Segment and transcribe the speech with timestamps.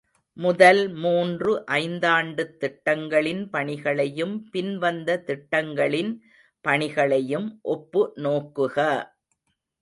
[0.37, 6.11] முதல் மூன்று ஐந்தாண்டுத் திட்டங்களின் பணிகளையும் பின் வந்த திட்டங்களின்
[6.65, 8.77] பணிகளையும் ஒப்பு நோக்குக!